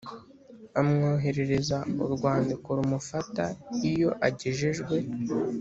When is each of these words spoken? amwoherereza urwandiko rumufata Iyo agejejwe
amwoherereza 0.79 1.77
urwandiko 2.03 2.67
rumufata 2.77 3.43
Iyo 3.89 4.09
agejejwe 4.27 4.95